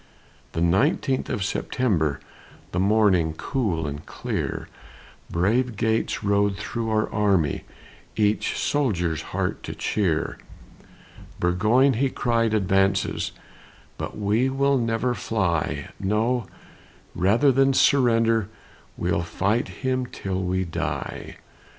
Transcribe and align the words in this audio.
The 0.53 0.61
nineteenth 0.61 1.29
of 1.29 1.43
September, 1.43 2.19
The 2.71 2.79
morning 2.79 3.35
cool 3.37 3.85
and 3.85 4.03
clear, 4.03 4.67
Brave 5.29 5.75
Gates 5.77 6.23
rode 6.23 6.57
through 6.57 6.89
our 6.89 7.07
army, 7.11 7.65
Each 8.15 8.57
soldier's 8.57 9.21
heart 9.21 9.61
to 9.61 9.75
cheer; 9.75 10.39
"Burgoyne," 11.39 11.93
he 11.93 12.09
cried, 12.09 12.55
"advances, 12.55 13.31
But 13.99 14.17
we 14.17 14.49
will 14.49 14.79
never 14.79 15.13
fly; 15.13 15.89
No 15.99 16.47
rather 17.13 17.51
than 17.51 17.71
surrender, 17.71 18.49
We'll 18.97 19.21
fight 19.21 19.67
him 19.67 20.07
till 20.07 20.41
we 20.41 20.65
die!" 20.65 21.37